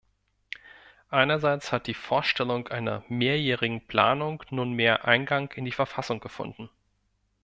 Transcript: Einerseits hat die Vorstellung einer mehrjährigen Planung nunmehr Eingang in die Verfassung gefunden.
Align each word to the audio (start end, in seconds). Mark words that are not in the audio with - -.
Einerseits 1.11 1.71
hat 1.71 1.85
die 1.85 1.93
Vorstellung 1.93 2.69
einer 2.69 3.03
mehrjährigen 3.07 3.85
Planung 3.85 4.41
nunmehr 4.49 5.05
Eingang 5.05 5.51
in 5.51 5.63
die 5.65 5.71
Verfassung 5.71 6.19
gefunden. 6.19 6.71